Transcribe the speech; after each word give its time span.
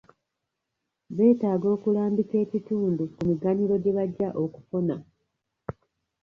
Betaaga 1.15 1.67
okulambika 1.75 2.35
ekitundu 2.43 3.03
ku 3.13 3.19
miganyulo 3.29 3.75
gye 3.83 3.95
bajja 3.97 4.29
okufuna. 4.43 4.95